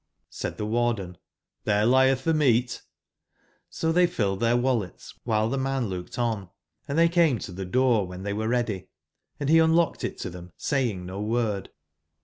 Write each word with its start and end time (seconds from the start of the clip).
''J? 0.21 0.25
Said 0.31 0.57
tbe 0.57 0.65
CKarden: 0.71 1.15
''Xlbere 1.67 1.85
lietb 1.87 2.23
tbe 2.23 2.35
meat^'j^So 2.35 3.93
tbeyfilled 3.93 4.39
tbeirwallets, 4.39 5.13
wbile 5.27 5.51
tbe 5.53 5.59
man 5.61 5.89
looked 5.89 6.17
on; 6.17 6.49
and 6.87 6.97
tbey 6.97 7.11
came 7.11 7.37
to 7.37 7.53
tbe 7.53 7.69
door 7.71 8.07
wben 8.07 8.21
tbey 8.23 8.35
were 8.35 8.47
ready, 8.47 8.89
and 9.39 9.45
be 9.45 9.59
unlocked 9.59 10.03
it 10.03 10.17
to 10.17 10.31
tbem, 10.31 10.53
saying 10.57 11.05
no 11.05 11.21
word. 11.21 11.69